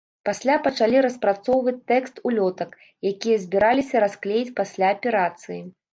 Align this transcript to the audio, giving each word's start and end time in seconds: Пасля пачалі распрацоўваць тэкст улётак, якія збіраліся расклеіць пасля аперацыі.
Пасля 0.27 0.53
пачалі 0.67 1.01
распрацоўваць 1.05 1.75
тэкст 1.91 2.15
улётак, 2.29 2.71
якія 3.13 3.37
збіраліся 3.45 3.95
расклеіць 4.05 4.55
пасля 4.61 4.87
аперацыі. 4.97 5.61